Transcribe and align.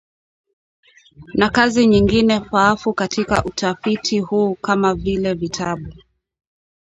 na 1.33 1.49
kazi 1.49 1.87
nyingine 1.87 2.41
faafu 2.41 2.93
katika 2.93 3.43
utafiti 3.43 4.19
huu 4.19 4.55
kama 4.55 4.93
vile 4.93 5.33
vitabu 5.33 5.93